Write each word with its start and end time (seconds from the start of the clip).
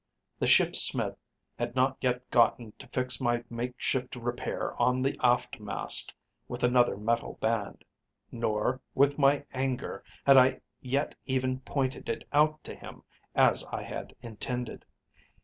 The 0.39 0.47
ship's 0.47 0.79
smith 0.79 1.15
had 1.59 1.75
not 1.75 1.97
yet 2.01 2.27
gotten 2.31 2.71
to 2.79 2.87
fix 2.87 3.21
my 3.21 3.43
makeshift 3.51 4.15
repair 4.15 4.73
on 4.81 5.03
the 5.03 5.15
aft 5.21 5.59
mast 5.59 6.11
with 6.47 6.63
another 6.63 6.97
metal 6.97 7.37
band. 7.39 7.85
Nor, 8.31 8.81
with 8.95 9.19
my 9.19 9.45
anger, 9.53 10.03
had 10.25 10.37
I 10.37 10.61
yet 10.81 11.13
even 11.27 11.59
pointed 11.59 12.09
it 12.09 12.27
out 12.33 12.63
to 12.63 12.73
him 12.73 13.03
as 13.35 13.63
I 13.65 13.83
had 13.83 14.15
intended. 14.23 14.85